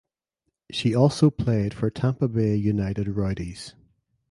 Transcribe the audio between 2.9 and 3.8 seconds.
Rowdies.